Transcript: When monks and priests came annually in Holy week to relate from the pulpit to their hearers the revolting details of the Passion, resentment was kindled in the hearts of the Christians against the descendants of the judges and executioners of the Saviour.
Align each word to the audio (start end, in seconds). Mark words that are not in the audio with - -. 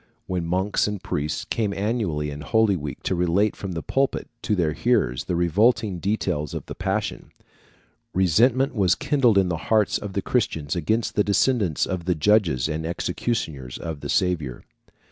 When 0.25 0.45
monks 0.47 0.87
and 0.87 1.03
priests 1.03 1.45
came 1.45 1.75
annually 1.75 2.31
in 2.31 2.41
Holy 2.41 2.75
week 2.75 3.03
to 3.03 3.13
relate 3.13 3.55
from 3.55 3.73
the 3.73 3.83
pulpit 3.83 4.27
to 4.41 4.55
their 4.55 4.73
hearers 4.73 5.25
the 5.25 5.35
revolting 5.35 5.99
details 5.99 6.55
of 6.55 6.65
the 6.65 6.73
Passion, 6.73 7.31
resentment 8.11 8.73
was 8.73 8.95
kindled 8.95 9.37
in 9.37 9.49
the 9.49 9.57
hearts 9.69 9.99
of 9.99 10.13
the 10.13 10.23
Christians 10.23 10.75
against 10.75 11.13
the 11.13 11.23
descendants 11.23 11.85
of 11.85 12.05
the 12.05 12.15
judges 12.15 12.67
and 12.67 12.83
executioners 12.83 13.77
of 13.77 13.99
the 13.99 14.09
Saviour. 14.09 14.63